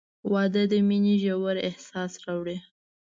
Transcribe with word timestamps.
•واده 0.31 0.63
د 0.71 0.73
مینې 0.87 1.15
ژور 1.23 1.55
احساس 1.67 2.11
راوړي. 2.23 2.57